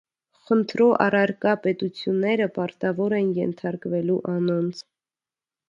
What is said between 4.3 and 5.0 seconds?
անոնց։